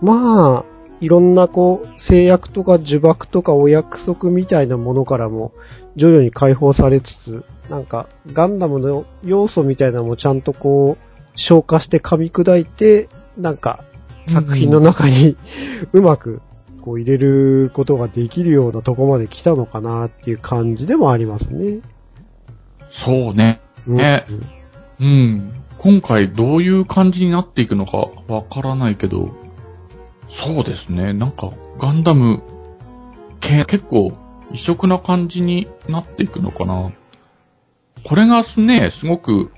[0.02, 5.52] まあ、いろんなこう、制約とか呪縛とかお約束みたいなものからも
[5.98, 13.84] 徐々に解放されつつ、なんか、ガンダムの要素みたいなのもちゃんとこう、消化して噛み砕いて、なんか、
[14.32, 15.36] 作品の中に
[15.92, 16.42] うまく
[16.82, 21.80] こう入れることができるようなとこまで来たのかなっていう感じでもありますね。
[23.04, 23.60] そうね。
[23.86, 24.26] うんね
[25.00, 25.64] うん。
[25.78, 29.30] 今回どういう感じになっていくのかわからないけど、
[30.44, 31.12] そうですね。
[31.12, 32.42] なんか、ガンダム
[33.40, 34.12] 系、結構
[34.52, 36.92] 異色な感じになっていくのかな。
[38.08, 39.50] これがね、すごく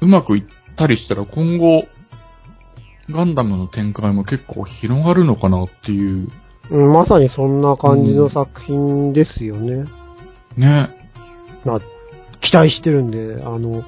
[0.00, 0.44] うまくいっ
[0.76, 1.84] たりしたら今後、
[3.10, 6.28] ガンダムの展開も結構広がるのかなっていう。
[6.70, 9.84] うんまさにそんな感じの作品ですよね。
[10.56, 10.90] ね。
[11.64, 11.80] まあ、
[12.40, 13.84] 期待してるんで、あの、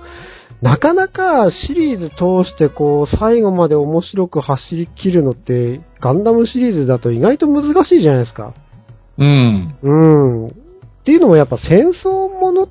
[0.61, 8.55] なかなかシリーズ通してこう、最後まで面白く走り切るのって、ガンダムシリーズだと意外と難しいじゃないですか。
[9.18, 9.77] うん。
[9.83, 10.46] うん。
[10.48, 10.50] っ
[11.05, 12.68] ていうのもやっぱ戦争もの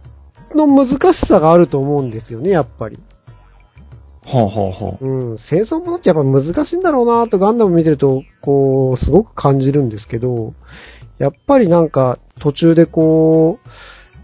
[0.56, 2.98] の難しさがあると思うんですよね、やっぱり。
[4.26, 10.54] はあ、はあはあ、うん、戦争ものってやっぱ難しいんだろうなとガンダム見てると、こう、すごく感じるんですけど、
[11.20, 13.60] やっぱりなんか途中でこ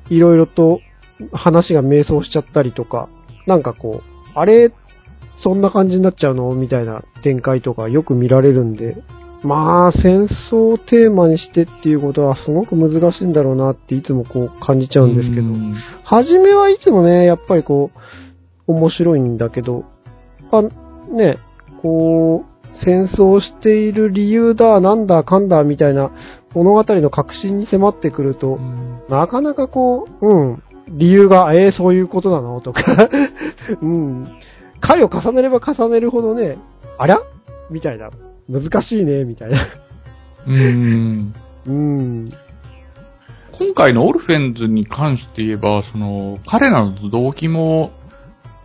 [0.10, 0.80] う、いろいろと
[1.34, 3.10] 話が迷走しちゃったりとか、
[3.46, 4.72] なんかこう、あれ、
[5.44, 6.54] そんな感じになっちゃうの？
[6.54, 8.98] みたいな展開とかよく見られるんで、
[9.42, 15.76] まあ、戦争をテーマにしてっていうことはすごく難しいんだろうなっていつもこう感じちゃうんですけど、うん。
[16.04, 17.92] 初めはいつもね、やっぱりこ
[18.68, 19.86] う、面白いんだけど、
[20.52, 20.62] あ、
[21.14, 21.38] ね、
[21.82, 26.12] こう、戦争している理由だ、なんだ、かんだ、みたいな
[26.54, 28.60] 物語の核心に迫ってくると、
[29.10, 32.84] なかなかこう、うん、理由が、えー、そういうことなのとか、
[33.82, 34.28] うん。
[34.82, 36.58] 回を重ねれば重ねるほどね、
[36.98, 37.20] ありゃ
[37.70, 38.10] みたいな。
[38.50, 39.68] 難しいね、みたいな。
[40.48, 41.34] うーん。
[41.68, 42.34] うん。
[43.52, 47.92] 今回のオルフェンズに関して言えば、その、彼らの動機も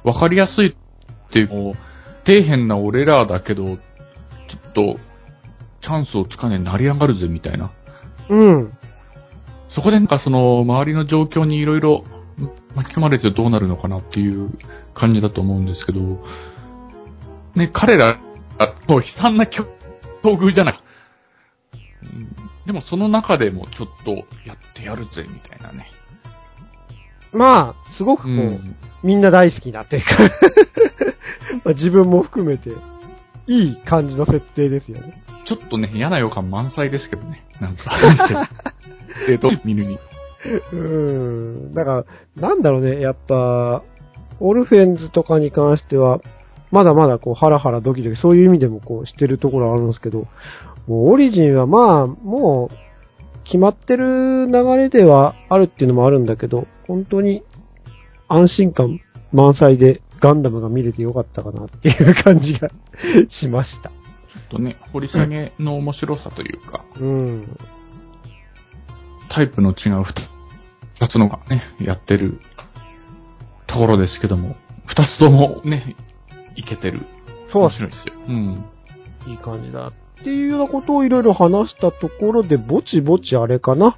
[0.02, 1.74] 分かりやすいっていう、もう
[2.26, 4.98] 底辺な俺らだけど、ちょっと、
[5.82, 7.70] チャンスをつかねえ成り上がるぜみたいな。
[8.30, 8.72] うん。
[9.74, 12.04] そこでなんかその、周りの状況にいろいろ
[12.74, 14.50] 巻き込まれてどうなるのかなっていう
[14.94, 16.00] 感じだと思うんですけど、
[17.54, 18.18] ね、彼ら、
[18.88, 19.66] もう悲惨な境
[20.24, 20.80] 境遇じゃない。
[22.02, 24.12] うんでもその中でもちょっと
[24.48, 25.86] やってやるぜみたいなね。
[27.30, 30.16] まあ、すごくこう、うんみんな大好きなっていうか
[31.62, 32.70] まあ自分も含めて、
[33.46, 35.22] いい感じの設定ですよね。
[35.46, 37.44] ちょっとね、嫌な予感満載ですけどね。
[37.60, 38.48] なんか。
[39.28, 39.98] えっと、見るに。
[40.72, 41.74] うん。
[41.74, 42.04] だか
[42.36, 43.82] ら、なんだろうね、やっぱ、
[44.40, 46.20] オルフェンズとかに関しては、
[46.74, 50.26] まだまだこう、ハラハラドキドキ、そういう意味でもこう、してるところあるんですけど、
[50.88, 57.44] もうオリジンはまあ、もう、決まってる流れではあるっていうのもあるんだけど、本当に
[58.26, 59.00] 安心感
[59.32, 62.70] 満載でガンダムが見れてよかったかなっていう感じが
[63.28, 63.90] しました。
[63.90, 67.56] ちょっとね、掘り下げの面白さというか、うん。
[69.30, 70.14] タイプの違う二
[71.00, 72.40] 二つのがね、やってる
[73.68, 74.56] ところですけども、
[74.86, 75.96] 二つともね、
[76.56, 77.00] いけてる。
[77.52, 78.14] そう面白いですよ。
[78.28, 78.64] うん。
[79.26, 79.88] いい感じだ。
[79.88, 79.92] っ
[80.24, 83.96] ていうようなことをいろいろ話したところで、ぼちぼちあれかな。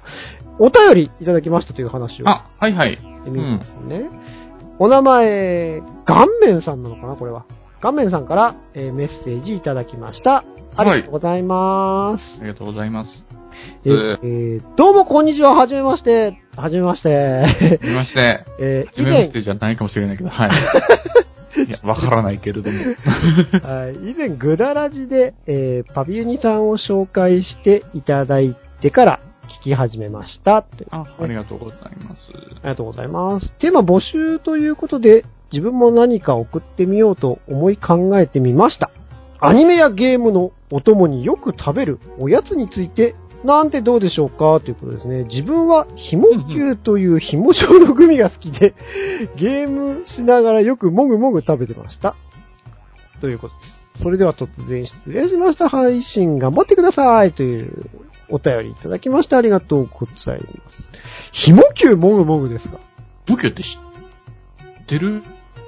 [0.59, 2.95] お便りいただきましたという話をあ、はいはい。
[2.95, 4.09] してみますね。
[4.79, 7.45] お名前、顔面さんなのかなこれは。
[7.81, 10.43] 顔面さんから、えーメッセージいただきました。
[10.75, 12.39] ありがとうございます。
[12.41, 13.09] ありがとうございます。
[13.85, 16.39] えーえーどうもこんにちは、はじめまして。
[16.55, 17.79] はじめまして。
[17.83, 20.49] 見まして、 えー以前自分ステ、じゃないかもしれないけど、はい。
[21.55, 22.77] いや、わからないけれども。
[23.63, 29.19] はい以前、グダラジで、えーパビユニさんを紹介していただいてから
[29.61, 30.61] 聞き始めました。
[30.61, 32.31] というあ、ありがとうございます。
[32.33, 33.49] ありがとうございます。
[33.59, 38.91] テーマ募集ということで、自分も何か送ってみようと思い考えてみました。
[39.39, 44.59] アニメやゲームのお供によく食べるおやつについて、なんてどうでしょうか？
[44.59, 45.23] ということですね。
[45.25, 48.73] 自分はひも球というひも状のグミが好きで、
[49.39, 52.15] ゲームしながらよくもぐもぐ食べてました。
[53.21, 53.61] ということで
[53.97, 54.03] す。
[54.03, 55.69] それでは突然失礼しました。
[55.69, 57.33] 配信頑張ってください。
[57.33, 57.89] という
[58.29, 60.91] お便りいただきましてありがとうございます。
[61.45, 62.79] ひも球もぐもぐですか
[63.25, 63.65] 東京って知
[64.83, 65.21] ってる？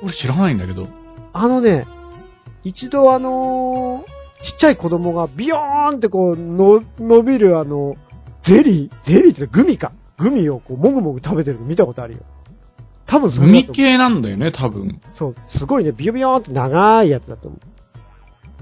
[0.04, 0.88] 俺知らないんだけど。
[1.34, 1.86] あのね、
[2.64, 7.96] 一度あのーちっちゃい子供がビヨーンってこう、の、伸びるあの、
[8.48, 9.92] ゼリー、ゼリーってグミか。
[10.18, 12.20] グミをこう、もぐもぐ食べてるの見たことあるよ。
[13.06, 15.02] 多分それだ海と思う系なんだよね、多分。
[15.18, 17.60] そう、すごいね、ビヨビヨーンって長いやつだと思う。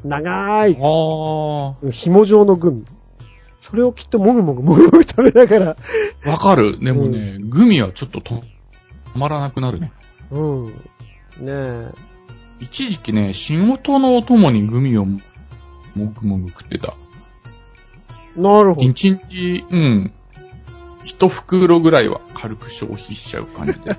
[0.07, 2.85] 長い、あ紐状のグミ。
[3.69, 5.77] それをきっともぐもぐもぐもぐ食べながら、
[6.25, 6.79] あ、わかる。
[6.79, 8.35] でもね、グミはちょっとと
[9.13, 9.91] 止まらなくなるね。
[10.31, 10.67] うん。
[10.67, 10.73] ね
[11.47, 11.91] え。
[12.59, 15.05] 一時期ね、仕事のお供にグミを
[15.97, 16.95] もぐもぐ食ってた。
[18.35, 18.87] なるほど。
[18.87, 20.13] 一日、うん。
[21.05, 23.97] 一袋ぐらいは軽く消費しちゃう感じで。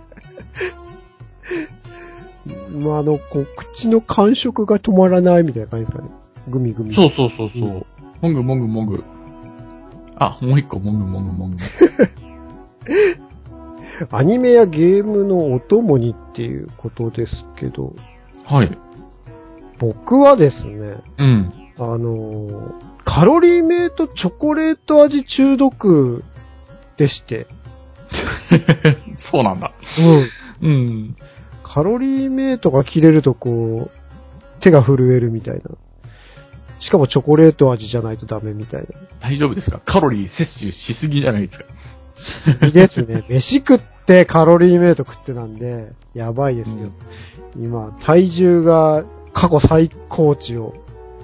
[2.79, 6.11] まあ、あの、こう、口の感触が止まらないみたいな感じですかね。
[6.49, 6.95] グミグミ。
[6.95, 7.87] そうそうそうそう。
[8.23, 9.05] もぐもぐもぐ。
[10.17, 11.57] あ、もう一個もぐもぐもぐ。
[14.11, 17.95] アニメやゲームのお供にっていうことですけど、
[18.45, 18.79] はい。
[19.79, 21.53] 僕はですね、うん。
[21.79, 22.73] あのー
[23.05, 26.23] カロリーメイトチョコレート味中毒
[26.99, 27.47] でして、
[29.33, 29.73] そうなんだ。
[30.63, 30.69] うん。
[30.69, 31.17] うん。
[31.63, 35.63] カロリーメイトが切れるとこう、手が震えるみたいな。
[36.81, 38.87] しかもチョコレート味じゃないとダメみたいな。
[39.21, 39.81] 大丈夫ですか？
[39.85, 41.59] カロリー摂取しすぎじゃないです
[42.61, 42.67] か？
[42.67, 43.25] いいですね。
[43.31, 46.91] 飯食ってカロリーメイト食ってなんで、やばいですよ。
[47.57, 50.75] 今、体重が過去最高値を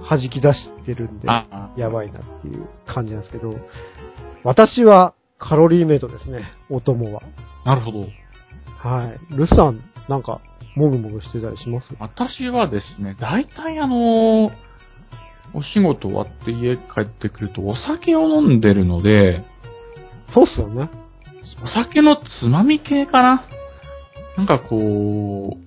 [0.09, 3.55] 弾き出してるんで、あ、やばいなっていう感じなんですけど、
[4.43, 7.23] 私はカロリーメイトですね、お供は。
[7.65, 8.01] なるほど。
[8.79, 9.35] はい。
[9.35, 10.41] ルさん、なんか、
[10.77, 11.95] もぐもぐしてたりします？
[11.99, 14.51] 私はですね、大体あのー
[15.57, 19.45] お仕事終わって家帰ってくるとお酒を飲んでるので、
[20.35, 20.91] そうっすよね。
[21.63, 23.45] お酒のつまみ系かな？
[24.37, 25.59] なんかこう、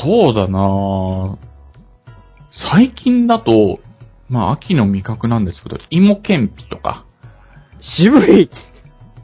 [0.00, 1.36] そうだなぁ
[2.72, 3.80] 最近だと、
[4.28, 7.04] まあ秋の味覚なんですけど、芋けんぴとか、
[7.80, 8.50] 渋い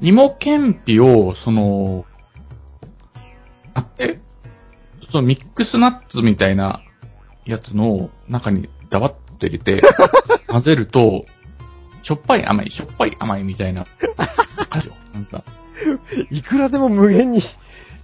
[0.01, 2.05] 芋けんぴを、その、
[3.75, 4.21] あって、
[5.11, 6.83] そのミックスナッツみたいな
[7.45, 9.83] やつの中にダバッと入れて、
[10.49, 11.27] 混ぜると、
[12.03, 13.87] しょっぱい甘い、しょっぱい甘いみたいな。
[15.13, 15.45] なんか、
[16.31, 17.47] いくらでも無限に、し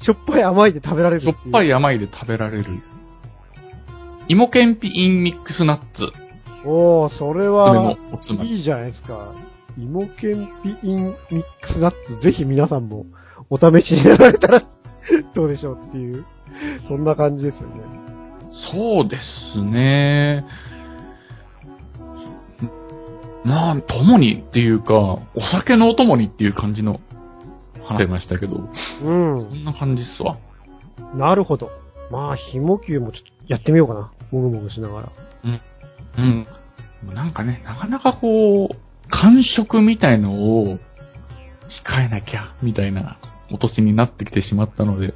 [0.09, 1.69] ょっぱい甘いで食べられるしょっぱい。
[1.69, 2.83] い甘いで食べられる。
[4.29, 6.13] 芋けんぴインミックスナッツ。
[6.69, 8.57] おー、それそれはの、おつまみ。
[8.57, 9.33] いいじゃないですか。
[9.79, 13.07] 芋けんぴインミックスナッツ、ぜひ皆さんも
[13.51, 14.63] お試しになられたら
[15.35, 16.25] どうでしょうっていう、
[16.89, 17.75] そんな感じですよね。
[18.73, 19.19] そうで
[19.55, 20.45] すね。
[23.45, 27.01] まあ、ともにっていうか、お酒のお供にっていう感じの
[27.85, 28.69] 話してましたけど、う
[29.03, 29.39] そん。
[29.53, 30.37] んな感じっすわ。
[31.15, 31.71] なるほど。
[32.11, 34.11] まあ、ひも球もちょっとやってみようかな。
[34.31, 35.13] もぐもぐしながら。
[36.19, 36.47] うん。
[37.15, 40.79] なんかね、なかなかこう、感触みたいのを
[41.87, 43.19] 控えなきゃ、みたいな
[43.51, 45.15] お年になってきてしまったので、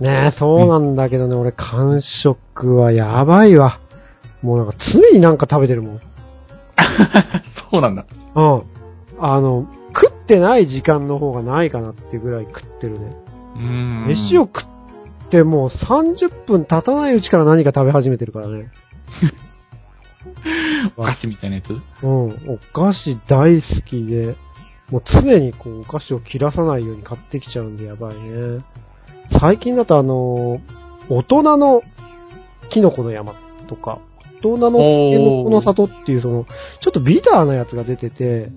[0.00, 3.78] ねえ、そうなんだけどね、俺、感触はやばいわ。
[4.42, 6.00] もうなんか常になんか食べてるもん。
[7.70, 8.04] そうなんだ。
[8.34, 8.62] うん。
[9.20, 13.16] あの、食ってない時間の方がないかなっていうぐらい食ってるね。
[13.54, 14.06] うーん。
[14.08, 14.64] 飯を食っ
[15.32, 18.70] てもう30分経たないうちから何か食べ始めてるからね。
[20.96, 21.70] お菓子みたいなやつ？
[22.04, 22.28] うん。
[22.48, 24.36] お菓子大好きで、
[24.90, 28.64] もう常にこうお菓子を切らさないように買ってきちゃうんでやばいね。
[29.40, 30.60] 最近だとあの、
[31.08, 31.82] 大人の
[32.70, 33.34] キノコの山
[33.68, 33.98] とか、
[34.44, 38.50] 大人のキノコの里っていうその、ちょっとビターなやつが出てて、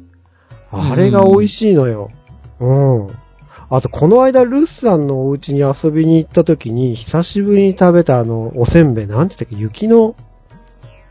[0.72, 2.12] あれが美味しいのよ。
[2.60, 3.25] うん。
[3.69, 10.15] あと、この間、ルッさんのお家に遊びに行った時に、久しぶりに食べたあの、おせんべい、なんて言ったっけ、雪の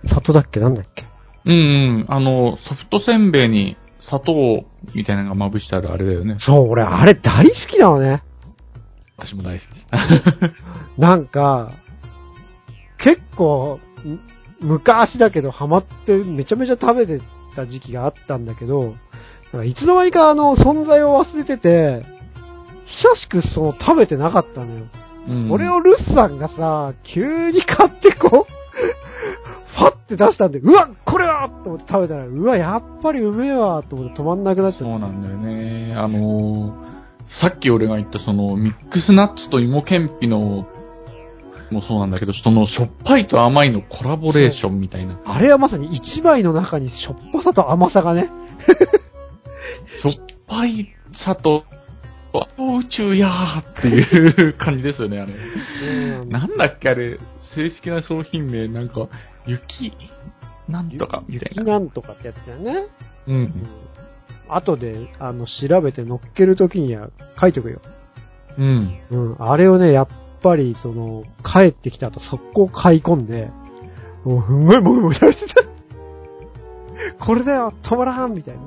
[0.08, 1.04] 里だっけなんだっけ？
[1.46, 1.56] うんう
[2.00, 2.04] ん。
[2.08, 4.64] あの、ソフトせんべいに砂糖
[4.94, 6.36] みたいなのがまぶしてあるあれだよね。
[6.40, 8.22] そう、俺、あれ大好きなのね。
[9.16, 9.80] 私も大好きで
[10.46, 10.54] す。
[11.00, 11.72] なんか、
[12.98, 14.20] 結構、む
[14.60, 17.20] 昔だけどハマってめちゃめちゃ食べて
[17.54, 18.94] た時期があったんだけど、
[19.52, 22.02] なんかいつの間にかあの存在を忘れてて、
[22.87, 24.85] 久しくその食べてなかったのよ。
[25.29, 28.47] うん俺をルッさんがさ、急に買ってこう、
[29.79, 34.85] ファって出したんで、うわこれはと思って食べたら、うわ、やっぱりうめえわと思って止まんなくなっちゃった。
[34.85, 35.94] そうなんだよね。
[35.97, 36.94] あのー
[37.40, 40.66] さっき俺が言ったそのミックスナッツと芋けんぴの
[41.70, 45.18] もそうなんだけど、そのしょっぱいと甘いのコラボレーションみたいな。
[45.25, 48.31] あれはまさに一枚の中にしょっぱさと甘さがね、
[50.03, 50.12] しょっ
[50.47, 50.88] ぱい
[51.25, 51.64] さと、
[52.56, 55.32] あ宇宙やーっていう感じですよね、あれ。
[55.32, 57.18] うんなんだっけあれ、
[57.54, 59.08] 正式な商品名、なんか、
[59.46, 59.92] 雪、
[60.68, 61.64] なんとかみたい雪な。
[61.64, 62.86] なんとかってやつだよね。
[63.26, 63.38] うんう。
[63.38, 63.52] ん。
[64.48, 67.80] 後で、あの、調べて乗っけるときには書いておくよ。
[68.58, 68.98] うん。
[69.10, 69.36] うん。
[69.40, 70.08] あれをね、やっ
[70.42, 73.50] ぱり、その、帰ってきた後、速攻買い込んで、
[74.24, 75.64] もう、すんごいもぐもぐ食べてた。
[77.24, 78.60] これだよ止まらんみたいな。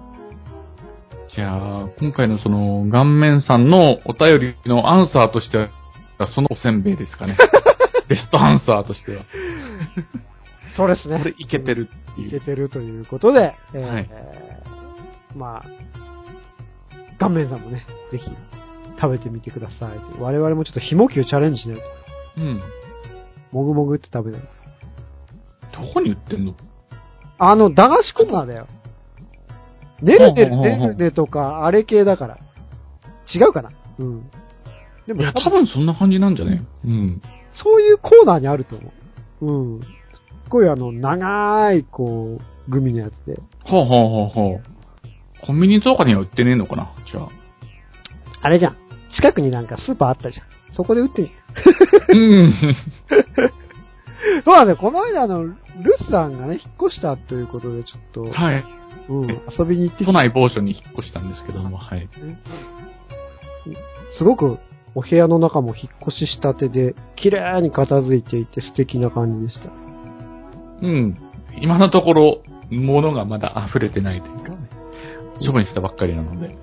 [1.36, 5.70] じゃあ、今回のその、顔面さんのお便りのアンサーとしては、
[6.34, 7.38] そのおせんべいですかね。
[8.08, 9.24] ベストアンサーとしては。
[10.78, 11.18] そうですね。
[11.18, 12.42] これいけてるっていけいう。
[12.42, 14.10] てるということで、えーはい
[15.36, 15.64] まあ、
[17.20, 18.30] 顔面さんもね、ぜひ
[19.00, 19.92] 食べてみてください。
[20.20, 21.84] 我々もちょっとひもきをチャレンジしないと。
[22.38, 22.62] うん。
[23.52, 24.48] もぐもぐって食べない。
[25.74, 26.56] どこに売ってんの？
[27.40, 28.68] あの、駄菓子コーナーだよ。
[30.02, 32.38] ねるねるねるねとか、あれ系だから。
[33.34, 34.30] 違うかなうん。
[35.06, 37.22] でもいや、多分そんな感じなんじゃねうん。
[37.64, 38.92] そういうコーナーにあると思
[39.42, 39.46] う。
[39.46, 39.82] うん。
[39.82, 39.90] すっ
[40.50, 43.40] ごいあの、長い、こう、グミのやつで。
[43.66, 44.64] ほうほうほうほう。
[45.46, 46.92] コンビニとかには売ってねえのかな？
[47.12, 47.30] じゃあ。
[48.42, 48.76] あれじゃん。
[49.16, 50.46] 近くになんかスーパーあったじゃん。
[50.76, 51.32] そこで売ってみ
[52.14, 52.54] うん。
[54.46, 54.78] そうだよ。
[54.78, 55.56] この間あの、ル
[56.00, 58.64] スさんがね、引っ越したということで、ちょっと、はい。
[59.10, 59.28] うん、
[59.58, 60.20] 遊びに行ってき都た。
[60.20, 62.10] 内某所に引っ越したんですけども、はい。
[64.18, 64.58] すごく、
[64.96, 69.70] お部屋の中も引っ越ししたてで、綺麗に片付いていて素敵な感じでした。
[70.82, 71.18] うん。
[71.62, 74.70] 今のところ、物がまだ溢れてないというかね。
[75.46, 76.58] 処分したばっかりなので。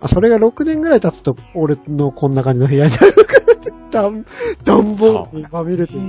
[0.00, 3.32] あ、それが6年ぐらい経つと、俺のこんな感じの部屋になるか
[3.92, 4.26] ら、 段、
[4.64, 6.00] 段ボールにまみれてる。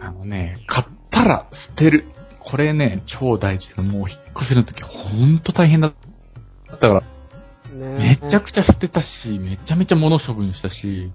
[0.00, 2.04] あのね、買ったら捨てる。
[2.50, 5.94] これね、超大事で、もう引っ越しの時ほんと大変だっ
[6.80, 7.02] たから、
[7.72, 11.12] めねちゃくちゃ捨てたし、めちゃめちゃ物処分したし、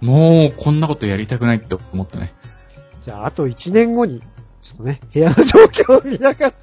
[0.00, 2.32] もうこんなことやりたくないって思ったね。
[3.04, 5.42] じゃあ、あと1年後に、ちょっとね、部屋の状
[5.96, 6.54] 況を見ながら、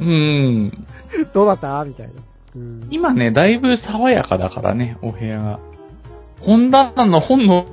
[0.00, 0.86] うん。
[1.34, 1.84] どうだった？
[1.84, 2.12] みたいな。
[2.56, 2.86] うん。
[2.90, 5.60] 今ね、だいぶ爽やかだからね、お部屋が。
[6.40, 7.66] 本棚の本の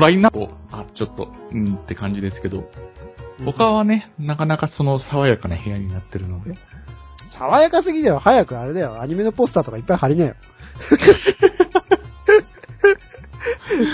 [0.00, 2.64] ラインナップを、あ、ちょっと、うんって感じですけど、
[3.44, 6.54] 他はね、なかなかその爽やかな部屋になってるので。
[7.38, 8.18] 爽やかすぎだよ。
[8.18, 9.00] 早くあれだよ。
[9.00, 10.34] アニメのポスターとかいっぱい貼りなよ。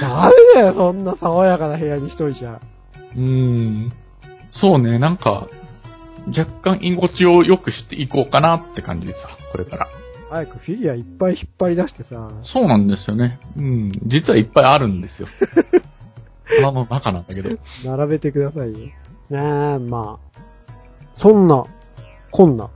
[0.01, 2.61] ダメだよ、そんな爽やかな部屋にしといちゃ。
[3.17, 3.93] うーん。
[4.53, 5.49] そうね、なんか、
[6.29, 9.89] 若干居心地を良くしていこうかなって感じですわ、これから。
[10.31, 12.31] 早くフィギュアいっぱい引っ張り出してさ。
[12.45, 13.39] そうなんですよね。
[13.57, 13.93] うん。
[14.07, 15.29] 実はいっぱいあるんですよ。
[16.63, 17.51] 鼻の中なんだけど。
[17.85, 18.91] 並べてくださいよ。
[19.33, 20.33] ねえ、まあ。
[21.17, 21.65] そんな、
[22.31, 22.71] こんな、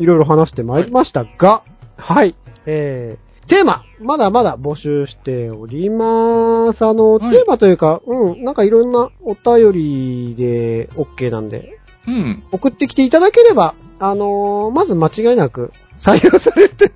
[0.00, 1.62] いろいろ話してまいりましたが、
[1.96, 2.34] はい、
[2.66, 6.84] えー、テーマ、まだまだ募集しております。
[6.84, 11.78] あの、はいテーマというか、うん、なんかいろんなお便りで OK なんで、
[12.08, 12.42] うん。
[12.50, 15.72] 送ってきていただければ、あのーまず間違いなく
[16.04, 16.92] 採用されて、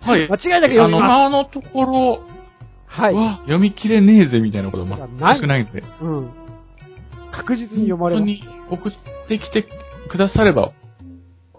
[0.00, 0.28] はい。
[0.30, 1.12] 間違いなく読あの、みます。
[1.12, 2.20] あのところ、
[2.86, 3.14] はい。
[3.14, 5.82] わ、読み切れねえぜみたいなこと全くないんで。
[6.02, 6.30] うん。
[7.36, 8.26] 確実に読まれます。
[8.26, 8.38] 本
[8.70, 9.68] 当に送ってきて
[10.10, 10.72] くだされば、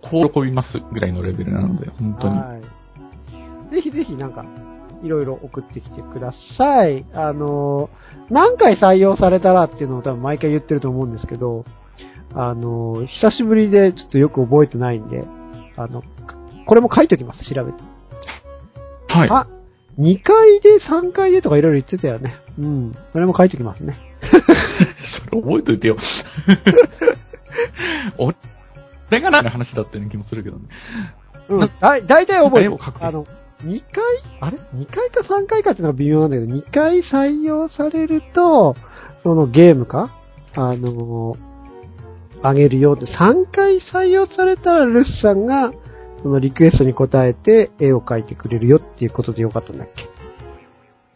[0.02, 2.38] こう喜びますぐらいのレベルなので、本当に。
[2.38, 3.76] はい。
[3.76, 4.46] ぜひぜひなんか、
[5.04, 7.06] いろいろ送ってきてください。
[7.14, 11.66] あのー、何回採用されたらっていうのを多分毎回言ってると思うんですけど、
[12.34, 15.24] あのー、久しぶりでちょっとよく覚えてないんで、
[15.76, 16.04] あの、
[16.66, 17.80] これも書いときます、調べて。
[19.08, 19.30] はい。
[19.30, 19.48] あ、
[20.00, 22.36] 2回で3回でとかいろいろ言ってたよね。
[22.60, 22.96] うん。
[23.14, 23.98] それも書いときますね。
[25.30, 25.98] それ覚えといてよ。
[29.10, 30.66] 俺が何の話だったような気もするけどね。
[31.50, 31.60] うん。
[31.60, 33.26] なだい、だいたい覚えてるあの、
[33.64, 34.04] 2回、
[34.42, 38.76] あれ ?2 回か3回かっていうのが微妙なんだけど、2回採用されると、
[39.24, 40.12] そのゲームか？
[40.56, 41.48] あのー
[42.44, 45.72] あげるよって、3回採用されたらルスさんが、
[46.22, 50.08] そのリクエストに応えて絵を描いてくれるよっていうことでよかったんだっけ？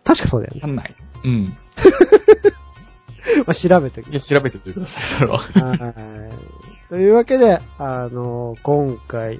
[0.04, 0.62] 確かそうだよね。
[0.62, 0.96] わかんない。
[1.26, 1.58] うん。
[3.46, 5.38] まあ、調べておきいや、調べててください、それは。
[5.40, 6.34] はい。
[6.90, 9.40] というわけで、あの、今回、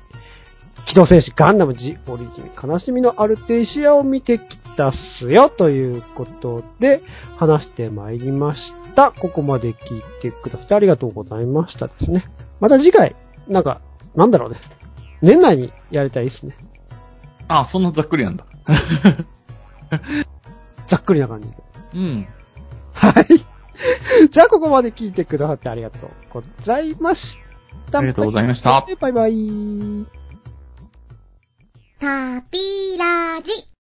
[0.88, 4.44] 機動戦士ガンダム G オリジン悲しみのアルテイシアを見てき
[4.78, 7.02] たっすよということで
[7.38, 8.62] 話してまいりまし
[8.96, 9.12] た。
[9.12, 9.76] ここまで聞い
[10.22, 12.26] てくださってありがとうございましたですね。
[12.60, 13.16] また次回、
[13.48, 13.82] なんか、
[14.16, 14.60] なんだろうね。
[15.22, 16.56] 年内にやりたいですね。
[17.48, 18.46] あ、そんなざっくりなんだ。
[20.90, 21.56] ざっくりな感じで。
[21.94, 22.28] うん。
[22.94, 23.51] はい。
[24.32, 27.22] じゃあここまで聞いてくださってありがとうございまし
[27.92, 28.00] た。
[28.00, 28.86] ありがとうございました。
[29.00, 30.06] バイバイ。
[32.00, 33.71] タピラジ。